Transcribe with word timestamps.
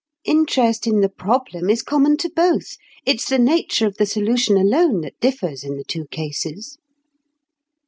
Interest 0.25 0.87
in 0.87 1.01
the 1.01 1.09
problem 1.09 1.69
is 1.69 1.83
common 1.83 2.17
to 2.17 2.27
both; 2.31 2.75
it's 3.05 3.29
the 3.29 3.37
nature 3.37 3.85
of 3.85 3.97
the 3.97 4.05
solution 4.07 4.57
alone 4.57 5.01
that 5.01 5.19
differs 5.19 5.63
in 5.63 5.77
the 5.77 5.83
two 5.87 6.07
cases." 6.09 6.79